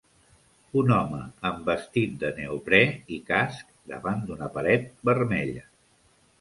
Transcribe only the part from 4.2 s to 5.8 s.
d'una paret vermella.